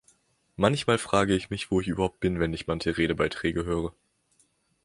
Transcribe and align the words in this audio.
Manchmal 0.55 0.97
frage 0.97 1.35
ich 1.35 1.51
mich, 1.51 1.69
wo 1.69 1.79
ich 1.79 1.87
überhaupt 1.87 2.21
bin, 2.21 2.39
wenn 2.39 2.55
ich 2.55 2.65
manche 2.65 2.97
Redebeiträge 2.97 3.65
höre. 3.65 3.93